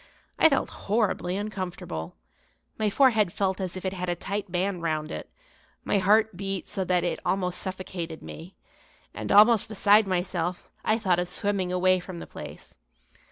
[0.39, 2.15] I felt horribly uncomfortable,
[2.79, 5.29] my forehead felt as if it had a tight band round it,
[5.83, 8.55] my heart beat so that it almost suffocated me,
[9.13, 12.77] and, almost beside myself, I thought of swimming away from the place.